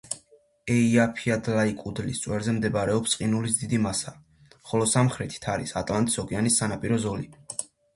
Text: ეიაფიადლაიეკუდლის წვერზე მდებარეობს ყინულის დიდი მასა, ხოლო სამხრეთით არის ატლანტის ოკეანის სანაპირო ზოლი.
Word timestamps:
ეიაფიადლაიეკუდლის 0.75 2.23
წვერზე 2.25 2.57
მდებარეობს 2.57 3.15
ყინულის 3.21 3.61
დიდი 3.63 3.83
მასა, 3.87 4.17
ხოლო 4.73 4.93
სამხრეთით 4.99 5.51
არის 5.59 5.79
ატლანტის 5.87 6.23
ოკეანის 6.29 6.63
სანაპირო 6.63 7.05
ზოლი. 7.09 7.35